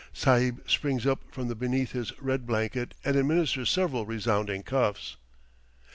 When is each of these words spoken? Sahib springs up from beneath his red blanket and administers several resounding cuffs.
Sahib 0.13 0.63
springs 0.67 1.05
up 1.05 1.23
from 1.31 1.47
beneath 1.49 1.91
his 1.91 2.11
red 2.19 2.47
blanket 2.47 2.95
and 3.05 3.15
administers 3.15 3.69
several 3.69 4.03
resounding 4.07 4.63
cuffs. 4.63 5.15